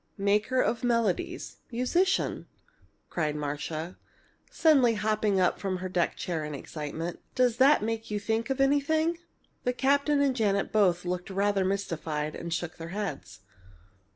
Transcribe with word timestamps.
"Maker 0.17 0.59
of 0.59 0.83
melodies 0.83 1.57
musician!" 1.71 2.47
cried 3.11 3.35
Marcia, 3.35 3.99
suddenly 4.49 4.95
hopping 4.95 5.39
up 5.39 5.59
from 5.59 5.77
her 5.77 5.87
deck 5.89 6.15
chair 6.17 6.43
in 6.43 6.55
excitement. 6.55 7.19
"Does 7.35 7.57
that 7.57 7.83
make 7.83 8.09
you 8.09 8.19
think 8.19 8.49
of 8.49 8.59
anything?" 8.59 9.19
The 9.63 9.73
captain 9.73 10.19
and 10.19 10.35
Janet 10.35 10.71
both 10.71 11.05
looked 11.05 11.29
rather 11.29 11.63
mystified 11.63 12.35
and 12.35 12.51
shook 12.51 12.77
their 12.77 12.89
heads. 12.97 13.41